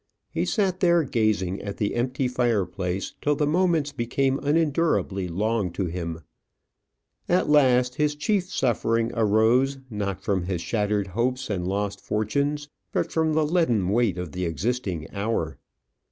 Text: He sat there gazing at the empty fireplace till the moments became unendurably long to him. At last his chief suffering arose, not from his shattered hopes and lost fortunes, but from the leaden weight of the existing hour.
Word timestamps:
He 0.31 0.45
sat 0.45 0.79
there 0.79 1.03
gazing 1.03 1.61
at 1.61 1.77
the 1.77 1.93
empty 1.93 2.27
fireplace 2.27 3.13
till 3.21 3.35
the 3.35 3.45
moments 3.45 3.91
became 3.91 4.39
unendurably 4.39 5.27
long 5.27 5.69
to 5.73 5.85
him. 5.85 6.21
At 7.29 7.49
last 7.51 7.93
his 7.97 8.15
chief 8.15 8.49
suffering 8.51 9.11
arose, 9.13 9.77
not 9.91 10.19
from 10.23 10.45
his 10.45 10.61
shattered 10.61 11.09
hopes 11.09 11.51
and 11.51 11.67
lost 11.67 12.01
fortunes, 12.01 12.67
but 12.91 13.11
from 13.11 13.33
the 13.33 13.45
leaden 13.45 13.89
weight 13.89 14.17
of 14.17 14.31
the 14.31 14.43
existing 14.45 15.05
hour. 15.11 15.59